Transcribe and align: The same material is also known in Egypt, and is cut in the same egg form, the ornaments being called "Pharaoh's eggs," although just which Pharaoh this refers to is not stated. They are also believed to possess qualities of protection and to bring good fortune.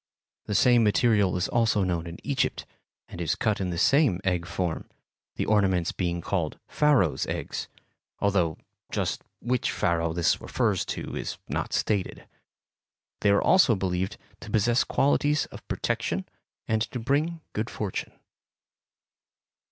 The 0.47 0.55
same 0.55 0.83
material 0.83 1.37
is 1.37 1.47
also 1.47 1.83
known 1.83 2.07
in 2.07 2.17
Egypt, 2.25 2.65
and 3.07 3.21
is 3.21 3.35
cut 3.35 3.61
in 3.61 3.69
the 3.69 3.77
same 3.77 4.19
egg 4.23 4.47
form, 4.47 4.89
the 5.35 5.45
ornaments 5.45 5.91
being 5.91 6.21
called 6.21 6.57
"Pharaoh's 6.67 7.27
eggs," 7.27 7.67
although 8.19 8.57
just 8.91 9.21
which 9.41 9.69
Pharaoh 9.69 10.11
this 10.11 10.41
refers 10.41 10.85
to 10.85 11.15
is 11.15 11.37
not 11.47 11.71
stated. 11.71 12.25
They 13.19 13.29
are 13.29 13.43
also 13.43 13.75
believed 13.75 14.17
to 14.39 14.49
possess 14.49 14.83
qualities 14.83 15.45
of 15.51 15.67
protection 15.67 16.25
and 16.67 16.81
to 16.89 16.97
bring 16.99 17.41
good 17.53 17.69
fortune. 17.69 18.13